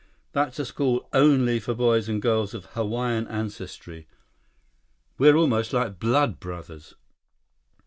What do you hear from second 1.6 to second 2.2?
boys and